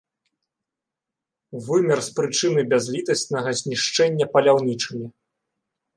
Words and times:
Вымер 1.67 1.99
з 2.07 2.15
прычыны 2.19 2.61
бязлітаснага 2.73 3.49
знішчэння 3.63 4.25
паляўнічымі. 4.37 5.07